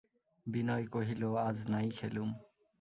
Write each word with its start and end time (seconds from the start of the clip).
বিনয় 0.45 0.85
কহিল, 0.93 1.21
আজ 1.47 1.57
নাই 1.67 1.87
খেলুম। 1.97 2.29